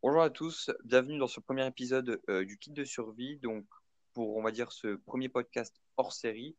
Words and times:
Bonjour 0.00 0.22
à 0.22 0.30
tous, 0.30 0.70
bienvenue 0.84 1.18
dans 1.18 1.26
ce 1.26 1.40
premier 1.40 1.66
épisode 1.66 2.22
euh, 2.30 2.44
du 2.44 2.56
kit 2.56 2.70
de 2.70 2.84
survie. 2.84 3.36
Donc, 3.38 3.66
pour, 4.14 4.36
on 4.36 4.42
va 4.44 4.52
dire, 4.52 4.70
ce 4.70 4.94
premier 4.94 5.28
podcast 5.28 5.74
hors 5.96 6.12
série, 6.12 6.56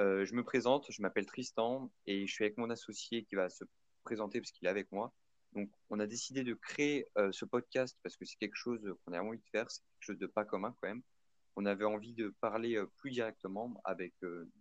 euh, 0.00 0.24
je 0.24 0.34
me 0.34 0.42
présente, 0.42 0.90
je 0.90 1.00
m'appelle 1.00 1.26
Tristan 1.26 1.92
et 2.06 2.26
je 2.26 2.32
suis 2.32 2.42
avec 2.42 2.58
mon 2.58 2.68
associé 2.68 3.22
qui 3.22 3.36
va 3.36 3.50
se 3.50 3.62
présenter 4.02 4.40
parce 4.40 4.50
qu'il 4.50 4.66
est 4.66 4.70
avec 4.70 4.90
moi. 4.90 5.14
Donc, 5.52 5.70
on 5.90 6.00
a 6.00 6.08
décidé 6.08 6.42
de 6.42 6.54
créer 6.54 7.06
euh, 7.18 7.30
ce 7.30 7.44
podcast 7.44 7.96
parce 8.02 8.16
que 8.16 8.24
c'est 8.24 8.36
quelque 8.36 8.56
chose 8.56 8.82
qu'on 9.04 9.12
a 9.12 9.20
envie 9.20 9.38
de 9.38 9.48
faire, 9.52 9.70
c'est 9.70 9.82
quelque 9.82 10.04
chose 10.04 10.18
de 10.18 10.26
pas 10.26 10.44
commun 10.44 10.74
quand 10.80 10.88
même. 10.88 11.02
On 11.54 11.66
avait 11.66 11.84
envie 11.84 12.14
de 12.14 12.34
parler 12.40 12.82
plus 12.96 13.12
directement 13.12 13.80
avec 13.84 14.12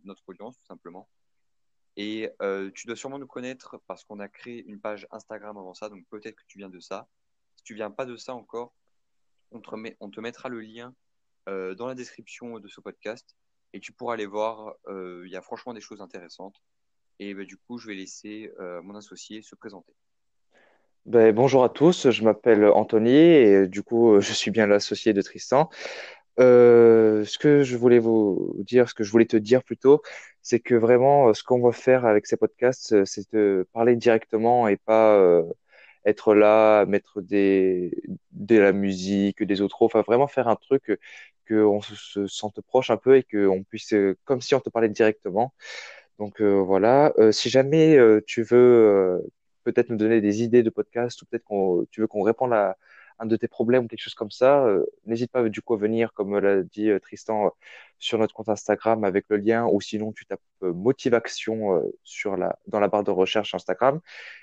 notre 0.03 0.21
audience, 0.27 0.57
tout 0.59 0.65
simplement. 0.67 1.09
Et 1.97 2.29
tu 2.73 2.87
dois 2.87 2.95
sûrement 2.95 3.19
nous 3.19 3.27
connaître 3.27 3.81
parce 3.87 4.05
qu'on 4.05 4.19
a 4.19 4.29
créé 4.29 4.63
une 4.63 4.79
page 4.79 5.05
Instagram 5.11 5.57
avant 5.57 5.73
ça, 5.73 5.89
donc 5.89 6.05
peut-être 6.09 6.35
que 6.35 6.45
tu 6.47 6.59
viens 6.59 6.69
de 6.69 6.79
ça 6.79 7.09
tu 7.65 7.73
viens 7.73 7.91
pas 7.91 8.05
de 8.05 8.15
ça 8.15 8.33
encore, 8.33 8.73
on 9.51 9.59
te, 10.09 10.19
mettra 10.21 10.49
le 10.49 10.61
lien 10.61 10.93
euh, 11.49 11.75
dans 11.75 11.87
la 11.87 11.95
description 11.95 12.59
de 12.59 12.67
ce 12.67 12.79
podcast 12.79 13.35
et 13.73 13.79
tu 13.79 13.91
pourras 13.91 14.13
aller 14.13 14.25
voir. 14.25 14.75
Euh, 14.87 15.23
il 15.25 15.31
y 15.31 15.35
a 15.35 15.41
franchement 15.41 15.73
des 15.73 15.81
choses 15.81 16.01
intéressantes. 16.01 16.55
Et 17.19 17.33
bah, 17.33 17.43
du 17.43 17.57
coup, 17.57 17.77
je 17.77 17.87
vais 17.87 17.95
laisser 17.95 18.51
euh, 18.59 18.81
mon 18.81 18.95
associé 18.95 19.41
se 19.41 19.55
présenter. 19.55 19.93
Ben, 21.05 21.33
bonjour 21.33 21.63
à 21.63 21.69
tous, 21.69 22.09
je 22.09 22.23
m'appelle 22.23 22.65
Anthony 22.65 23.15
et 23.15 23.67
du 23.67 23.83
coup, 23.83 24.19
je 24.19 24.33
suis 24.33 24.51
bien 24.51 24.65
l'associé 24.67 25.13
de 25.13 25.21
Tristan. 25.21 25.69
ce 26.37 27.37
que 27.37 27.63
je 27.63 27.77
voulais 27.77 27.99
vous 27.99 28.55
dire, 28.59 28.89
ce 28.89 28.93
que 28.95 29.03
je 29.03 29.11
voulais 29.11 29.25
te 29.25 29.37
dire 29.37 29.63
plutôt, 29.63 30.01
c'est 30.41 30.59
que 30.59 30.73
vraiment, 30.73 31.33
ce 31.33 31.43
qu'on 31.43 31.61
va 31.61 31.71
faire 31.71 32.05
avec 32.05 32.25
ces 32.25 32.37
podcasts, 32.37 33.05
c'est 33.05 33.31
de 33.33 33.67
parler 33.71 33.95
directement 33.95 34.67
et 34.67 34.77
pas 34.77 35.43
être 36.05 36.35
là, 36.35 36.85
mettre 36.85 37.21
des, 37.21 37.91
de 38.31 38.57
la 38.57 38.71
musique, 38.73 39.43
des 39.43 39.61
autres, 39.61 39.81
enfin 39.81 40.01
vraiment 40.01 40.27
faire 40.27 40.47
un 40.47 40.55
truc 40.55 40.99
qu'on 41.47 41.81
se, 41.81 41.95
se, 41.95 42.27
sente 42.27 42.61
proche 42.61 42.89
un 42.91 42.97
peu 42.97 43.17
et 43.17 43.23
qu'on 43.23 43.63
puisse, 43.63 43.93
comme 44.25 44.41
si 44.41 44.55
on 44.55 44.59
te 44.59 44.69
parlait 44.69 44.89
directement. 44.89 45.53
Donc 46.19 46.41
euh, 46.41 46.61
voilà, 46.61 47.13
euh, 47.17 47.31
si 47.31 47.49
jamais 47.49 47.97
euh, 47.97 48.21
tu 48.25 48.43
veux 48.43 49.21
peut-être 49.63 49.89
nous 49.89 49.97
donner 49.97 50.21
des 50.21 50.43
idées 50.43 50.63
de 50.63 50.69
podcast 50.69 51.21
ou 51.21 51.25
peut-être 51.25 51.43
qu'on 51.43 51.85
tu 51.91 52.01
veux 52.01 52.07
qu'on 52.07 52.21
réponde 52.21 52.53
à, 52.53 52.77
un 53.19 53.25
de 53.25 53.35
tes 53.35 53.47
problèmes 53.47 53.85
ou 53.85 53.87
quelque 53.87 54.01
chose 54.01 54.13
comme 54.13 54.31
ça, 54.31 54.65
euh, 54.65 54.85
n'hésite 55.05 55.31
pas 55.31 55.47
du 55.47 55.61
coup 55.61 55.73
à 55.73 55.77
venir, 55.77 56.13
comme 56.13 56.37
l'a 56.37 56.63
dit 56.63 56.89
euh, 56.89 56.99
Tristan, 56.99 57.47
euh, 57.47 57.49
sur 57.99 58.17
notre 58.17 58.33
compte 58.33 58.49
Instagram 58.49 59.03
avec 59.03 59.25
le 59.29 59.37
lien, 59.37 59.65
ou 59.67 59.79
sinon 59.81 60.11
tu 60.11 60.25
tapes 60.25 60.41
Motivation 60.61 61.83
sur 62.03 62.37
la, 62.37 62.57
dans 62.67 62.79
la 62.79 62.87
barre 62.87 63.03
de 63.03 63.11
recherche 63.11 63.53
Instagram, 63.53 64.01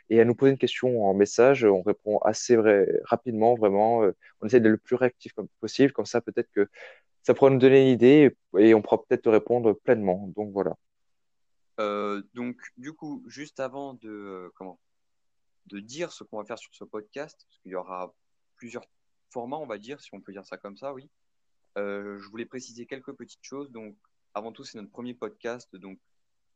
et 0.09 0.21
à 0.21 0.25
nous 0.25 0.35
poser 0.35 0.53
une 0.53 0.59
question 0.59 1.05
en 1.05 1.15
message, 1.15 1.65
on 1.65 1.83
répond 1.83 2.19
assez 2.19 2.57
rapidement, 3.05 3.55
vraiment, 3.55 4.03
on 4.41 4.47
essaie 4.47 4.61
d'être 4.61 4.71
le 4.71 4.79
plus 4.79 4.95
réactif 4.95 5.33
comme 5.33 5.49
possible, 5.61 5.93
comme 5.93 6.07
ça 6.07 6.21
peut-être 6.21 6.51
que 6.53 6.69
ça 7.25 7.35
pourra 7.35 7.51
nous 7.51 7.59
donner 7.59 7.83
une 7.83 7.89
idée 7.89 8.37
et, 8.59 8.75
on 8.75 8.83
pourra 8.83 9.03
peut-être 9.03 9.23
te 9.23 9.29
répondre 9.29 9.73
pleinement. 9.73 10.33
Donc 10.37 10.53
voilà. 10.53 10.77
donc 12.35 12.57
du 12.77 12.93
coup, 12.93 13.25
juste 13.27 13.59
avant 13.59 13.95
de 13.95 14.51
comment 14.55 14.79
de 15.67 15.81
dire 15.81 16.13
ce 16.13 16.25
qu'on 16.25 16.39
va 16.39 16.45
faire 16.45 16.59
sur 16.59 16.75
ce 16.75 16.85
podcast, 16.85 17.45
parce 17.49 17.59
qu'il 17.59 17.73
y 17.73 17.75
aura 17.75 18.15
plusieurs 18.63 18.87
formats, 19.31 19.57
on 19.57 19.67
va 19.67 19.77
dire, 19.77 20.01
si 20.01 20.15
on 20.15 20.21
peut 20.21 20.31
dire 20.31 20.47
ça 20.47 20.57
comme 20.57 20.77
ça, 20.77 20.95
oui. 20.95 21.11
Euh, 21.77 22.17
je 22.21 22.29
voulais 22.29 22.47
préciser 22.47 22.87
quelques 22.87 23.13
petites 23.13 23.43
choses. 23.43 23.73
Donc, 23.73 23.97
avant 24.35 24.53
tout, 24.53 24.63
c'est 24.63 24.79
notre 24.79 24.93
premier 24.93 25.15
podcast. 25.15 25.75
Donc, 25.75 25.99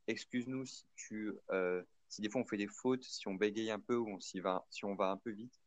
excuse-nous 0.06 0.66
si 0.66 0.84
tu, 0.94 1.32
euh, 1.50 1.82
si 2.08 2.22
des 2.22 2.30
fois 2.30 2.42
on 2.42 2.44
fait 2.44 2.58
des 2.58 2.68
fautes, 2.68 3.02
si 3.02 3.26
on 3.26 3.34
bégaye 3.34 3.72
un 3.72 3.80
peu 3.80 3.96
ou 3.96 4.08
on 4.08 4.40
va, 4.40 4.64
si 4.70 4.84
on 4.84 4.94
va 4.94 5.10
un 5.10 5.16
peu 5.16 5.30
vite. 5.30 5.60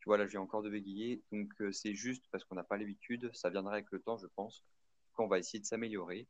Tu 0.00 0.10
vois, 0.10 0.18
là, 0.18 0.26
j'ai 0.26 0.36
encore 0.36 0.62
de 0.62 0.68
bégayer. 0.68 1.22
Donc, 1.32 1.50
euh, 1.62 1.72
c'est 1.72 1.94
juste 1.94 2.26
parce 2.30 2.44
qu'on 2.44 2.56
n'a 2.56 2.64
pas 2.64 2.76
l'habitude. 2.76 3.30
Ça 3.32 3.48
viendra 3.48 3.72
avec 3.72 3.90
le 3.90 4.00
temps, 4.00 4.18
je 4.18 4.26
pense. 4.26 4.62
Qu'on 5.14 5.26
va 5.26 5.38
essayer 5.38 5.58
de 5.58 5.64
s'améliorer. 5.64 6.26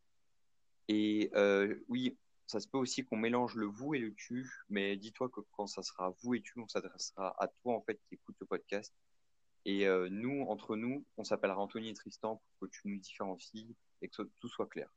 Et 0.87 1.33
oui, 1.89 2.17
ça 2.47 2.61
se 2.61 2.69
peut 2.69 2.79
aussi 2.79 3.05
qu'on 3.05 3.17
mélange 3.17 3.57
le 3.57 3.67
vous 3.67 3.95
et 3.95 3.99
le 3.99 4.15
tu, 4.15 4.49
mais 4.69 4.97
dis-toi 4.97 5.29
que 5.29 5.41
quand 5.51 5.67
ça 5.67 5.83
sera 5.83 6.15
vous 6.23 6.37
et 6.37 6.43
tu, 6.43 6.61
on 6.61 6.69
s'adressera 6.69 7.35
à 7.43 7.49
toi 7.49 7.75
en 7.75 7.83
fait 7.83 8.01
qui 8.09 8.15
écoute 8.15 8.37
le 8.41 8.47
podcast 8.47 8.95
et 9.65 9.87
euh, 9.87 10.09
nous, 10.11 10.47
entre 10.49 10.77
nous, 10.77 11.05
on 11.17 11.25
s'appellera 11.25 11.59
Anthony 11.59 11.91
et 11.91 11.95
Tristan 11.95 12.41
pour 12.59 12.69
que 12.69 12.73
tu 12.73 12.89
nous 12.89 12.99
différencies 12.99 13.77
et 14.03 14.09
que 14.09 14.23
tout 14.41 14.49
soit 14.49 14.67
clair. 14.67 14.89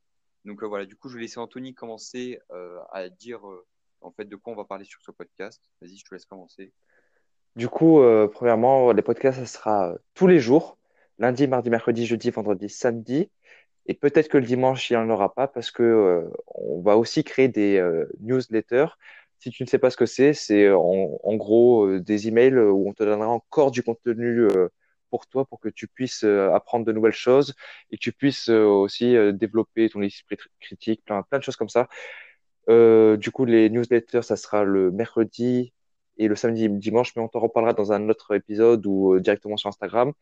Donc 0.44 0.62
euh, 0.62 0.66
voilà, 0.66 0.86
du 0.86 0.96
coup, 0.96 1.08
je 1.08 1.16
vais 1.16 1.22
laisser 1.22 1.38
Anthony 1.38 1.74
commencer 1.74 2.40
euh, 2.50 2.78
à 2.92 3.08
dire 3.08 3.42
en 4.00 4.10
fait 4.10 4.24
de 4.24 4.36
quoi 4.36 4.52
on 4.52 4.56
va 4.56 4.64
parler 4.64 4.84
sur 4.84 5.00
ce 5.02 5.10
podcast. 5.10 5.62
Vas-y, 5.80 5.96
je 5.96 6.04
te 6.04 6.14
laisse 6.14 6.24
commencer. 6.24 6.72
Du 7.54 7.68
coup, 7.68 8.00
premièrement, 8.32 8.92
les 8.92 9.02
podcasts, 9.02 9.38
ça 9.38 9.46
sera 9.46 9.94
tous 10.14 10.26
les 10.26 10.40
jours, 10.40 10.78
lundi, 11.18 11.46
mardi, 11.46 11.68
mercredi, 11.68 12.06
jeudi, 12.06 12.30
vendredi, 12.30 12.70
samedi. 12.70 13.30
Et 13.84 13.92
peut-être 13.92 14.28
que 14.28 14.38
le 14.38 14.46
dimanche, 14.46 14.88
il 14.88 14.94
n'y 14.94 15.02
en 15.02 15.10
aura 15.10 15.34
pas 15.34 15.48
parce 15.48 15.70
que 15.70 16.30
on 16.46 16.80
va 16.80 16.96
aussi 16.96 17.24
créer 17.24 17.48
des 17.48 17.78
newsletters 18.20 18.86
si 19.42 19.50
tu 19.50 19.64
ne 19.64 19.68
sais 19.68 19.78
pas 19.78 19.90
ce 19.90 19.96
que 19.96 20.06
c'est, 20.06 20.34
c'est 20.34 20.66
euh, 20.66 20.76
en, 20.78 21.34
gros 21.36 21.86
euh, 21.86 22.00
des 22.00 22.28
emails 22.28 22.54
euh, 22.54 22.70
où 22.70 22.88
on 22.88 22.92
te 22.92 23.02
donnera 23.02 23.28
encore 23.28 23.72
du 23.72 23.82
contenu 23.82 24.46
pour 25.10 25.26
toi, 25.26 25.44
pour 25.44 25.60
que 25.60 25.68
tu 25.68 25.88
puisses 25.88 26.24
apprendre 26.24 26.86
de 26.86 26.92
nouvelles 26.92 27.12
choses 27.12 27.54
et 27.90 27.96
que 27.96 28.02
tu 28.02 28.12
puisses 28.12 28.48
aussi 28.48 29.14
développer 29.34 29.90
ton 29.90 30.00
esprit 30.02 30.36
critique, 30.60 31.04
plein, 31.04 31.24
de 31.32 31.42
choses 31.42 31.56
comme 31.56 31.68
ça. 31.68 31.88
du 32.68 33.30
coup, 33.32 33.44
les 33.44 33.68
newsletters, 33.70 34.22
ça 34.22 34.36
sera 34.36 34.64
le 34.64 34.90
mercredi 34.90 35.72
et 36.18 36.28
le 36.28 36.36
samedi 36.36 36.64
et 36.64 36.68
dimanche, 36.68 37.14
mais 37.16 37.22
on 37.22 37.28
t'en 37.28 37.40
reparlera 37.40 37.74
dans 37.74 37.92
un 37.92 38.08
autre 38.08 38.34
épisode 38.34 38.86
ou 38.86 39.18
directement 39.20 39.56
sur 39.56 39.68
Instagram. 39.68 40.12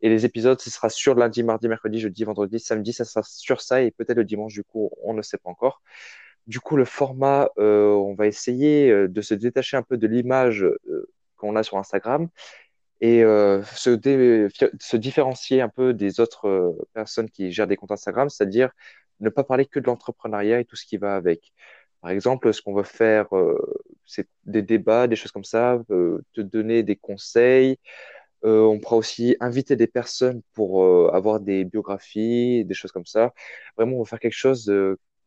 Et 0.00 0.08
les 0.08 0.24
épisodes, 0.24 0.60
ce 0.60 0.70
sera 0.70 0.88
sur 0.88 1.14
lundi, 1.14 1.44
mardi, 1.44 1.68
mercredi, 1.68 2.00
jeudi, 2.00 2.24
vendredi, 2.24 2.58
samedi, 2.58 2.92
ça 2.92 3.04
sera 3.04 3.22
sur 3.22 3.60
ça 3.60 3.82
et 3.82 3.92
peut-être 3.92 4.16
le 4.16 4.24
dimanche, 4.24 4.54
du 4.54 4.64
coup, 4.64 4.90
on 5.04 5.14
ne 5.14 5.22
sait 5.22 5.38
pas 5.38 5.50
encore. 5.50 5.82
Du 6.46 6.60
coup, 6.60 6.76
le 6.76 6.84
format, 6.84 7.48
euh, 7.58 7.92
on 7.92 8.14
va 8.14 8.26
essayer 8.26 8.90
euh, 8.90 9.08
de 9.08 9.20
se 9.22 9.34
détacher 9.34 9.76
un 9.76 9.82
peu 9.82 9.96
de 9.96 10.06
l'image 10.08 10.64
euh, 10.64 11.08
qu'on 11.36 11.54
a 11.56 11.62
sur 11.62 11.78
Instagram 11.78 12.28
et 13.00 13.22
se, 13.22 13.98
se, 14.80 14.96
différencier 14.96 15.60
un 15.60 15.68
peu 15.68 15.92
des 15.92 16.20
autres 16.20 16.76
personnes 16.94 17.28
qui 17.28 17.50
gèrent 17.50 17.66
des 17.66 17.76
comptes 17.76 17.90
Instagram, 17.90 18.28
c'est-à-dire 18.30 18.70
ne 19.18 19.28
pas 19.28 19.42
parler 19.42 19.66
que 19.66 19.80
de 19.80 19.86
l'entrepreneuriat 19.86 20.60
et 20.60 20.64
tout 20.64 20.76
ce 20.76 20.86
qui 20.86 20.98
va 20.98 21.16
avec. 21.16 21.52
Par 22.00 22.10
exemple, 22.12 22.52
ce 22.54 22.62
qu'on 22.62 22.74
veut 22.74 22.84
faire, 22.84 23.26
c'est 24.06 24.28
des 24.44 24.62
débats, 24.62 25.08
des 25.08 25.16
choses 25.16 25.32
comme 25.32 25.42
ça, 25.42 25.80
te 25.88 26.40
donner 26.40 26.84
des 26.84 26.94
conseils. 26.94 27.76
on 28.42 28.78
pourra 28.78 28.96
aussi 28.96 29.36
inviter 29.40 29.74
des 29.74 29.88
personnes 29.88 30.40
pour 30.52 30.84
avoir 31.12 31.40
des 31.40 31.64
biographies, 31.64 32.64
des 32.64 32.74
choses 32.74 32.92
comme 32.92 33.06
ça. 33.06 33.34
Vraiment, 33.76 33.96
on 33.96 34.02
va 34.02 34.08
faire 34.08 34.20
quelque 34.20 34.32
chose 34.32 34.70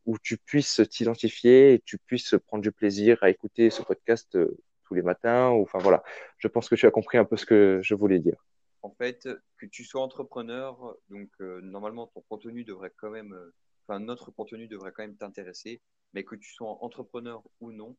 où 0.05 0.17
tu 0.19 0.38
puisses 0.38 0.81
t'identifier 0.89 1.73
et 1.73 1.79
tu 1.79 1.97
puisses 1.97 2.35
prendre 2.47 2.61
du 2.61 2.71
plaisir 2.71 3.17
à 3.21 3.29
écouter 3.29 3.69
ce 3.69 3.81
podcast 3.81 4.35
euh, 4.35 4.57
tous 4.83 4.93
les 4.93 5.01
matins. 5.01 5.47
Enfin 5.49 5.79
voilà, 5.79 6.03
je 6.38 6.47
pense 6.47 6.69
que 6.69 6.75
tu 6.75 6.85
as 6.85 6.91
compris 6.91 7.17
un 7.17 7.25
peu 7.25 7.38
ce 7.38 7.45
que 7.45 7.79
je 7.83 7.95
voulais 7.95 8.19
dire. 8.19 8.45
En 8.81 8.91
fait, 8.91 9.27
que 9.57 9.65
tu 9.65 9.83
sois 9.83 10.01
entrepreneur, 10.01 10.95
donc 11.09 11.29
euh, 11.41 11.59
normalement 11.61 12.07
ton 12.07 12.21
contenu 12.29 12.63
devrait 12.63 12.94
quand 12.97 13.09
même, 13.09 13.33
euh, 13.33 13.53
enfin 13.88 13.99
notre 13.99 14.29
contenu 14.29 14.67
devrait 14.67 14.91
quand 14.91 15.03
même 15.03 15.17
t'intéresser, 15.17 15.81
mais 16.13 16.23
que 16.23 16.35
tu 16.35 16.51
sois 16.53 16.83
entrepreneur 16.83 17.44
ou 17.59 17.71
non, 17.71 17.97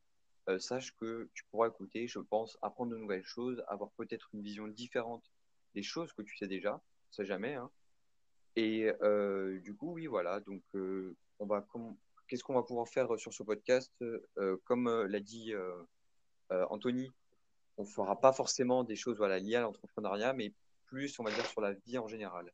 sache 0.58 0.94
que 0.96 1.28
tu 1.34 1.44
pourras 1.50 1.68
écouter, 1.68 2.06
je 2.06 2.20
pense, 2.20 2.56
apprendre 2.62 2.92
de 2.92 2.96
nouvelles 2.96 3.24
choses, 3.24 3.64
avoir 3.66 3.90
peut-être 3.96 4.28
une 4.32 4.42
vision 4.42 4.68
différente 4.68 5.24
des 5.74 5.82
choses 5.82 6.12
que 6.12 6.22
tu 6.22 6.36
sais 6.36 6.46
déjà, 6.46 6.80
sait 7.10 7.24
jamais. 7.24 7.54
Hein. 7.54 7.68
Et 8.56 8.90
du 9.62 9.74
coup, 9.74 9.92
oui, 9.92 10.06
voilà, 10.06 10.40
donc 10.40 10.62
on 11.38 11.46
va 11.46 11.66
qu'est-ce 12.26 12.42
qu'on 12.42 12.54
va 12.54 12.62
pouvoir 12.62 12.88
faire 12.88 13.12
euh, 13.12 13.18
sur 13.18 13.32
ce 13.32 13.42
podcast 13.42 13.92
euh, 14.02 14.56
Comme 14.64 14.88
euh, 14.88 15.06
l'a 15.08 15.20
dit 15.20 15.52
Anthony, 16.50 17.10
on 17.76 17.82
ne 17.82 17.88
fera 17.88 18.20
pas 18.20 18.32
forcément 18.32 18.84
des 18.84 18.96
choses 18.96 19.20
liées 19.20 19.56
à 19.56 19.60
l'entrepreneuriat, 19.60 20.32
mais 20.32 20.52
plus, 20.86 21.18
on 21.18 21.24
va 21.24 21.32
dire, 21.32 21.44
sur 21.46 21.60
la 21.60 21.72
vie 21.72 21.98
en 21.98 22.06
général. 22.06 22.52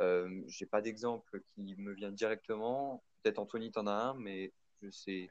Euh, 0.00 0.42
j'ai 0.46 0.66
pas 0.66 0.82
d'exemple 0.82 1.40
qui 1.54 1.74
me 1.76 1.92
vient 1.92 2.10
directement. 2.10 3.02
Peut-être 3.22 3.38
Anthony, 3.38 3.70
tu 3.72 3.78
en 3.78 3.86
as 3.86 3.92
un, 3.92 4.14
mais 4.14 4.52
je 4.82 4.90
sais, 4.90 5.30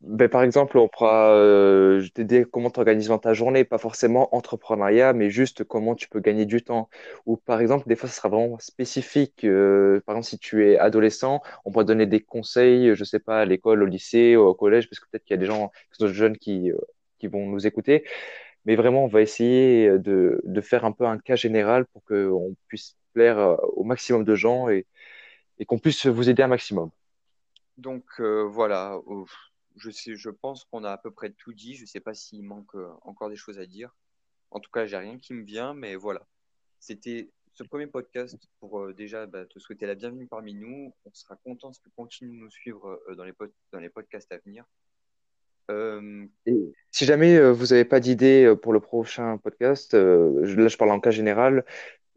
ben, 0.00 0.28
par 0.28 0.42
exemple, 0.42 0.76
on 0.78 0.88
pourra 0.88 1.34
euh, 1.34 2.04
t'aider 2.14 2.44
comment 2.50 2.70
tu 2.70 2.80
organises 2.80 3.10
ta 3.22 3.32
journée, 3.32 3.64
pas 3.64 3.78
forcément 3.78 4.34
entrepreneuriat, 4.34 5.12
mais 5.12 5.30
juste 5.30 5.64
comment 5.64 5.94
tu 5.94 6.08
peux 6.08 6.20
gagner 6.20 6.46
du 6.46 6.62
temps. 6.62 6.88
Ou 7.26 7.36
par 7.36 7.60
exemple, 7.60 7.88
des 7.88 7.96
fois, 7.96 8.08
ce 8.08 8.16
sera 8.16 8.28
vraiment 8.28 8.58
spécifique. 8.58 9.44
Euh, 9.44 10.00
par 10.04 10.16
exemple, 10.16 10.30
si 10.30 10.38
tu 10.38 10.68
es 10.68 10.78
adolescent, 10.78 11.42
on 11.64 11.70
pourra 11.70 11.84
donner 11.84 12.06
des 12.06 12.20
conseils, 12.20 12.94
je 12.94 13.04
sais 13.04 13.20
pas, 13.20 13.40
à 13.40 13.44
l'école, 13.44 13.82
au 13.82 13.86
lycée, 13.86 14.36
au 14.36 14.54
collège, 14.54 14.88
parce 14.88 15.00
que 15.00 15.06
peut-être 15.10 15.24
qu'il 15.24 15.34
y 15.34 15.38
a 15.38 15.40
des 15.40 15.46
gens 15.46 15.70
sont 15.92 16.08
jeunes 16.08 16.36
qui, 16.36 16.72
euh, 16.72 16.78
qui 17.18 17.28
vont 17.28 17.46
nous 17.46 17.66
écouter. 17.66 18.04
Mais 18.64 18.76
vraiment, 18.76 19.04
on 19.04 19.08
va 19.08 19.22
essayer 19.22 19.98
de, 19.98 20.40
de 20.44 20.60
faire 20.60 20.84
un 20.84 20.92
peu 20.92 21.04
un 21.06 21.18
cas 21.18 21.36
général 21.36 21.86
pour 21.86 22.04
qu'on 22.04 22.54
puisse 22.68 22.96
plaire 23.12 23.38
euh, 23.38 23.56
au 23.74 23.84
maximum 23.84 24.24
de 24.24 24.34
gens 24.34 24.68
et, 24.68 24.86
et 25.58 25.64
qu'on 25.64 25.78
puisse 25.78 26.06
vous 26.06 26.28
aider 26.30 26.42
un 26.42 26.48
maximum. 26.48 26.90
Donc 27.78 28.04
euh, 28.20 28.42
voilà, 28.42 28.98
je, 29.76 30.30
pense 30.30 30.64
qu'on 30.64 30.84
a 30.84 30.90
à 30.90 30.98
peu 30.98 31.10
près 31.10 31.30
tout 31.30 31.52
dit. 31.52 31.74
Je 31.74 31.82
ne 31.82 31.86
sais 31.86 32.00
pas 32.00 32.14
s'il 32.14 32.44
manque 32.44 32.74
euh, 32.74 32.88
encore 33.02 33.30
des 33.30 33.36
choses 33.36 33.58
à 33.58 33.66
dire. 33.66 33.94
En 34.50 34.60
tout 34.60 34.70
cas, 34.70 34.86
j'ai 34.86 34.96
rien 34.96 35.18
qui 35.18 35.32
me 35.34 35.44
vient, 35.44 35.74
mais 35.74 35.96
voilà. 35.96 36.26
C'était 36.78 37.30
ce 37.54 37.62
premier 37.62 37.86
podcast 37.86 38.36
pour 38.60 38.80
euh, 38.80 38.92
déjà 38.92 39.26
bah, 39.26 39.44
te 39.46 39.58
souhaiter 39.58 39.86
la 39.86 39.94
bienvenue 39.94 40.26
parmi 40.26 40.54
nous. 40.54 40.92
On 41.04 41.10
sera 41.12 41.36
content 41.36 41.72
si 41.72 41.80
tu 41.80 41.90
continues 41.90 42.36
de 42.36 42.42
nous 42.42 42.50
suivre 42.50 43.00
euh, 43.08 43.14
dans, 43.14 43.24
les 43.80 43.88
podcasts 43.88 44.32
à 44.32 44.38
venir. 44.38 44.64
Si 46.90 47.06
jamais 47.06 47.50
vous 47.50 47.66
n'avez 47.68 47.86
pas 47.86 47.98
d'idée 47.98 48.54
pour 48.60 48.74
le 48.74 48.80
prochain 48.80 49.38
podcast, 49.38 49.94
là 49.94 50.68
je 50.68 50.76
parle 50.76 50.90
en 50.90 51.00
cas 51.00 51.12
général, 51.12 51.64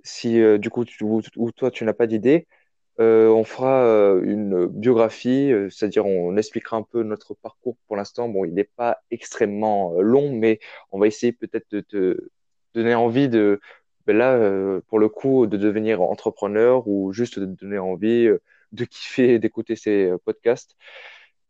si 0.04 0.42
du 0.60 0.70
coup 0.70 0.84
tu, 0.84 1.06
ou, 1.06 1.22
toi 1.56 1.72
tu 1.72 1.86
n'as 1.86 1.94
pas 1.94 2.06
d'idée, 2.06 2.48
on 2.98 3.44
fera 3.44 3.84
une 4.24 4.68
biographie, 4.68 5.52
c'est-à-dire 5.70 6.06
on 6.06 6.38
expliquera 6.38 6.78
un 6.78 6.84
peu 6.84 7.04
notre 7.04 7.34
parcours 7.34 7.78
pour 7.88 7.98
l'instant. 7.98 8.30
Bon, 8.30 8.46
il 8.46 8.54
n'est 8.54 8.64
pas 8.64 9.00
extrêmement 9.12 10.00
long, 10.00 10.32
mais 10.32 10.60
on 10.92 11.00
va 11.00 11.08
essayer 11.08 11.34
peut-être 11.34 11.70
de 11.72 11.82
te 11.82 12.30
donner 12.74 12.96
envie 12.96 13.30
de, 13.30 13.60
ben 14.06 14.18
là, 14.18 14.34
euh, 14.34 14.82
pour 14.88 15.00
le 15.00 15.10
coup, 15.10 15.48
de 15.48 15.58
devenir 15.58 16.02
entrepreneur 16.02 16.88
ou 16.88 17.12
juste 17.12 17.40
de 17.40 17.46
donner 17.46 17.80
envie 17.80 18.28
euh, 18.28 18.42
de 18.72 18.86
kiffer 18.86 19.40
d'écouter 19.40 19.76
ces 19.76 20.06
euh, 20.06 20.18
podcasts. 20.18 20.76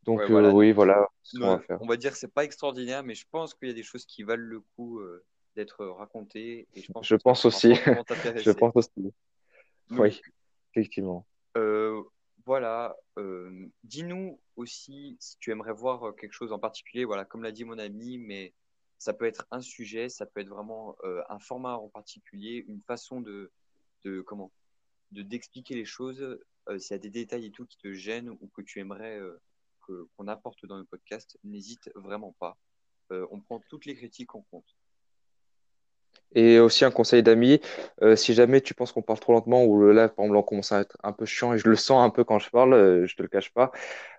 Donc 0.04 0.22
oui, 0.30 0.72
voilà 0.72 1.08
ce 1.24 1.40
qu'on 1.40 1.48
va 1.48 1.60
faire. 1.60 1.80
On 1.82 1.88
va 1.88 1.98
dire 1.98 2.16
c'est 2.16 2.32
pas 2.32 2.44
extraordinaire, 2.44 3.04
mais 3.04 3.16
je 3.16 3.26
pense 3.32 3.56
qu'il 3.56 3.70
y 3.70 3.72
a 3.72 3.74
des 3.74 3.84
choses 3.84 4.06
qui 4.06 4.22
valent 4.22 4.44
le 4.44 4.62
coup 4.76 5.02
d'être 5.56 5.84
racontées. 5.84 6.68
Et 6.76 6.82
je 6.84 6.92
pense, 6.92 7.08
je 7.08 7.16
pense 7.24 7.46
aussi. 7.46 7.74
je 7.74 8.52
pense 8.52 8.74
aussi. 8.76 9.12
oui, 9.90 10.22
effectivement. 10.72 11.26
Voilà. 12.46 12.96
Dis-nous 13.84 14.40
aussi 14.56 15.18
si 15.20 15.38
tu 15.40 15.52
aimerais 15.52 15.74
voir 15.74 16.16
quelque 16.16 16.34
chose 16.34 16.52
en 16.52 16.60
particulier. 16.60 17.06
Voilà, 17.06 17.26
comme 17.26 17.44
l'a 17.44 17.52
dit 17.52 17.66
mon 17.66 17.80
ami, 17.80 18.18
mais 18.18 18.54
ça 18.98 19.14
peut 19.14 19.26
être 19.26 19.46
un 19.52 19.62
sujet, 19.62 20.10
ça 20.10 20.26
peut 20.26 20.42
être 20.42 20.50
vraiment 20.50 20.96
euh, 21.04 21.22
un 21.30 21.40
format 21.40 21.76
en 21.76 21.90
particulier, 21.90 22.66
une 22.68 22.82
façon 22.82 23.22
de, 23.22 23.52
de 24.04 24.22
comment 24.22 24.52
de 25.12 25.22
d'expliquer 25.22 25.76
les 25.76 25.86
choses. 25.86 26.22
Euh, 26.22 26.80
s'il 26.80 26.96
y 26.96 26.96
a 26.96 27.00
des 27.00 27.12
détails 27.12 27.46
et 27.46 27.52
tout 27.52 27.66
qui 27.66 27.78
te 27.78 27.94
gênent 27.94 28.30
ou 28.30 28.48
que 28.48 28.62
tu 28.62 28.80
aimerais 28.80 29.20
euh, 29.20 29.40
qu'on 30.18 30.28
apporte 30.28 30.66
dans 30.66 30.78
le 30.78 30.86
podcast, 30.86 31.38
n'hésite 31.44 31.92
vraiment 31.94 32.36
pas. 32.40 32.58
on 33.12 33.40
prend 33.40 33.60
toutes 33.70 33.86
les 33.86 33.96
critiques 33.96 34.34
en 34.34 34.42
compte. 34.42 34.76
Et 36.36 36.60
aussi 36.60 36.84
un 36.86 36.92
conseil 36.92 37.24
d'amis, 37.24 37.62
euh, 38.02 38.16
si 38.18 38.34
jamais 38.34 38.62
tu 38.62 38.74
penses 38.74 38.92
qu'on 38.92 39.02
parle 39.02 39.20
trop 39.20 39.34
lentement 39.34 39.64
ou 39.66 39.80
le 39.82 39.94
live, 39.94 40.10
par 40.10 40.26
exemple, 40.26 40.38
on 40.38 40.44
commence 40.44 40.72
à 40.74 40.82
être 40.82 40.98
un 41.02 41.14
peu 41.14 41.26
chiant 41.26 41.54
et 41.54 41.58
je 41.58 41.68
le 41.68 41.78
sens 41.78 42.04
un 42.06 42.10
peu 42.10 42.26
quand 42.26 42.40
je 42.40 42.50
parle, 42.50 42.74
euh, 42.74 43.08
je 43.08 43.16
te 43.16 43.22
le 43.22 43.30
cache 43.30 43.54
pas, 43.54 43.72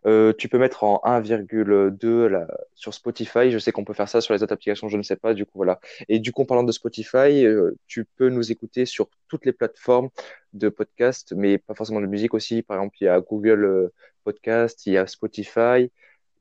euh, 0.07 0.33
tu 0.33 0.49
peux 0.49 0.59
mettre 0.59 0.83
en 0.85 1.01
1,2 1.05 2.27
là, 2.27 2.47
sur 2.75 2.95
Spotify. 2.95 3.51
Je 3.51 3.59
sais 3.59 3.71
qu'on 3.71 3.85
peut 3.85 3.93
faire 3.93 4.09
ça 4.09 4.21
sur 4.21 4.35
les 4.35 4.43
autres 4.43 4.55
applications, 4.55 4.89
je 4.89 4.97
ne 4.97 5.03
sais 5.03 5.17
pas, 5.17 5.35
du 5.35 5.45
coup 5.45 5.53
voilà. 5.57 5.79
Et 6.09 6.19
du 6.19 6.33
coup, 6.33 6.43
en 6.43 6.47
parlant 6.47 6.65
de 6.65 6.73
Spotify, 6.73 7.45
tu 7.87 8.05
peux 8.05 8.31
nous 8.31 8.51
écouter 8.51 8.87
sur 8.87 9.09
toutes 9.29 9.45
les 9.47 9.53
plateformes 9.53 10.09
de 10.55 10.69
podcast, 10.71 11.35
mais 11.37 11.59
pas 11.59 11.75
forcément 11.75 12.01
de 12.01 12.07
musique 12.07 12.35
aussi. 12.35 12.63
Par 12.63 12.79
exemple, 12.79 12.97
il 13.01 13.05
y 13.05 13.09
a 13.09 13.21
Google 13.21 13.91
Podcast, 14.25 14.87
il 14.87 14.95
y 14.95 14.99
a 14.99 15.07
Spotify, 15.07 15.91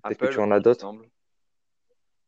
peut-être 0.03 0.19
que 0.19 0.27
tu 0.27 0.39
en 0.39 0.51
as 0.51 0.59
d'autres. 0.59 0.93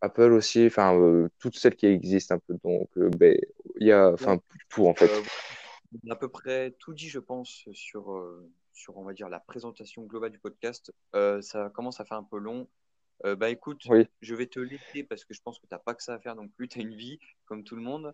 Apple 0.02 0.34
aussi, 0.34 0.66
enfin 0.68 0.98
euh, 1.00 1.30
toutes 1.40 1.56
celles 1.56 1.76
qui 1.76 1.88
existent 1.88 2.36
un 2.36 2.40
peu. 2.40 2.58
Donc 2.64 2.90
euh, 2.98 3.10
ben, 3.10 3.38
il 3.80 3.88
y 3.88 3.92
a 3.92 4.12
enfin 4.12 4.40
tout 4.70 4.88
en 4.88 4.94
fait. 4.94 5.10
Euh, 5.10 5.24
on 6.04 6.10
a 6.10 6.14
à 6.14 6.16
peu 6.16 6.30
près 6.30 6.72
tout 6.80 6.94
dit, 6.94 7.10
je 7.10 7.20
pense, 7.20 7.68
sur 7.72 8.24
sur 8.74 8.98
on 8.98 9.04
va 9.04 9.14
dire 9.14 9.30
la 9.30 9.40
présentation 9.40 10.04
globale 10.04 10.32
du 10.32 10.40
podcast. 10.40 10.94
ça 11.14 11.72
commence 11.74 12.00
à 12.00 12.06
faire 12.06 12.18
un 12.18 12.24
peu 12.24 12.38
long. 12.38 12.68
bah 13.24 13.50
écoute, 13.50 13.88
je 14.22 14.36
vais 14.36 14.48
te 14.48 14.60
laisser 14.60 15.04
parce 15.04 15.26
que 15.26 15.34
je 15.34 15.42
pense 15.42 15.60
que 15.60 15.66
tu 15.66 15.74
n'as 15.74 15.80
pas 15.80 15.96
que 15.96 16.04
ça 16.04 16.16
à 16.16 16.20
faire 16.20 16.36
non 16.36 16.48
plus. 16.48 16.68
Tu 16.68 16.80
as 16.80 16.82
une 16.82 16.96
vie 16.96 17.20
comme 17.46 17.64
tout 17.64 17.76
le 17.76 17.82
monde. 17.82 18.14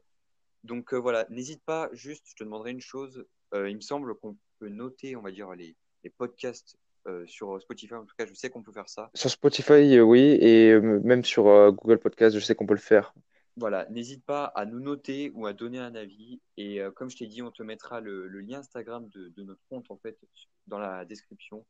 Donc 0.64 0.94
voilà, 0.94 1.26
n'hésite 1.30 1.64
pas, 1.66 1.90
juste, 1.92 2.24
je 2.30 2.36
te 2.36 2.44
demanderai 2.44 2.72
une 2.72 2.82
chose. 2.82 3.26
il 3.54 3.76
me 3.76 3.82
semble 3.82 4.16
qu'on 4.16 4.38
peut 4.60 4.70
noter, 4.70 5.16
on 5.16 5.22
va 5.22 5.32
dire, 5.32 5.52
les, 5.56 5.76
les 6.04 6.10
podcasts 6.10 6.78
euh, 7.08 7.26
sur 7.26 7.62
Spotify, 7.62 7.96
en 7.96 8.06
tout 8.06 8.16
cas, 8.18 8.26
je 8.26 8.34
sais 8.34 8.50
qu'on 8.50 8.64
peut 8.64 8.72
faire 8.72 8.88
ça. 8.88 9.10
Sur 9.14 9.30
Spotify, 9.30 9.98
euh, 9.98 10.02
oui, 10.02 10.38
et 10.40 10.72
euh, 10.72 11.02
même 11.04 11.26
sur 11.26 11.44
Google 11.74 12.00
Podcast, 12.00 12.38
je 12.38 12.44
sais 12.44 12.56
qu'on 12.56 12.66
peut 12.66 12.74
le 12.74 12.80
faire. 12.80 13.14
Voilà, 13.58 13.86
n'hésite 13.90 14.26
pas 14.26 14.46
à 14.46 14.66
nous 14.66 14.80
noter 14.80 15.32
ou 15.36 15.46
à 15.46 15.54
donner 15.54 15.80
un 15.80 15.96
avis. 15.96 16.40
Et 16.58 16.80
comme 16.96 17.10
je 17.10 17.18
t'ai 17.18 17.28
dit, 17.28 17.42
on 17.42 17.52
te 17.52 17.62
mettra 17.62 18.00
le, 18.02 18.28
lien 18.28 18.60
Instagram 18.60 19.08
de, 19.10 19.44
notre 19.44 19.62
compte 19.70 19.92
en 19.92 19.98
fait 19.98 20.18
dans 20.66 20.80
la 20.80 21.06
description. 21.06 21.64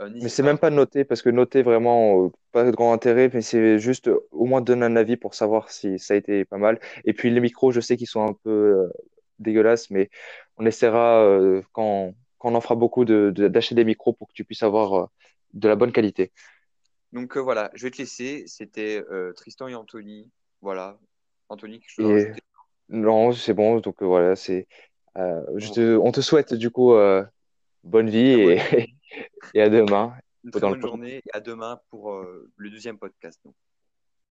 mais 0.00 0.30
c'est 0.30 0.42
même 0.42 0.56
pas 0.56 0.70
noter 0.70 1.04
parce 1.04 1.20
que 1.20 1.28
noter 1.28 1.62
vraiment 1.62 2.32
pas 2.52 2.64
de 2.64 2.70
grand 2.70 2.94
intérêt, 2.94 3.28
mais 3.34 3.42
c'est 3.42 3.78
juste 3.78 4.08
au 4.30 4.46
moins 4.46 4.62
donner 4.62 4.86
un 4.86 4.96
avis 4.96 5.18
pour 5.18 5.34
savoir 5.34 5.70
si 5.70 5.98
ça 5.98 6.14
a 6.14 6.16
été 6.16 6.46
pas 6.46 6.56
mal. 6.56 6.80
Et 7.04 7.12
puis 7.12 7.28
les 7.30 7.40
micros, 7.40 7.70
je 7.70 7.80
sais 7.80 7.98
qu'ils 7.98 8.06
sont 8.06 8.26
un 8.26 8.32
peu 8.32 8.90
dégueulasses, 9.38 9.90
mais 9.90 10.08
on 10.56 10.64
essaiera 10.64 11.38
quand 11.72 12.14
on 12.46 12.54
en 12.54 12.60
fera 12.60 12.76
beaucoup 12.76 13.04
d'acheter 13.04 13.74
des 13.74 13.84
micros 13.84 14.12
pour 14.12 14.28
que 14.28 14.32
tu 14.32 14.44
puisses 14.44 14.62
avoir 14.62 14.94
euh, 14.94 15.06
de 15.52 15.68
la 15.68 15.74
bonne 15.74 15.90
qualité. 15.90 16.32
Donc 17.12 17.36
euh, 17.36 17.40
voilà, 17.40 17.70
je 17.74 17.82
vais 17.82 17.90
te 17.90 17.98
laisser. 17.98 18.44
C'était 18.46 19.04
euh, 19.10 19.32
Tristan 19.32 19.66
et 19.66 19.74
Anthony. 19.74 20.30
Voilà. 20.60 20.96
Anthony, 21.48 21.80
quelque 21.80 21.90
chose 21.90 22.24
Non, 22.88 23.32
c'est 23.32 23.52
bon. 23.52 23.80
Donc 23.80 24.00
voilà, 24.02 24.36
c'est. 24.36 24.68
On 25.16 26.12
te 26.12 26.20
souhaite 26.20 26.54
du 26.54 26.70
coup 26.70 26.94
bonne 27.82 28.10
vie 28.10 28.30
et, 28.30 28.60
et, 29.54 29.60
à 29.60 29.68
demain. 29.68 30.14
Une 30.44 30.50
très 30.52 30.60
bonne 30.60 30.80
journée 30.80 31.16
et 31.16 31.30
à 31.32 31.40
demain 31.40 31.80
pour 31.90 32.12
le 32.56 32.70
deuxième 32.70 32.98
podcast. 32.98 33.40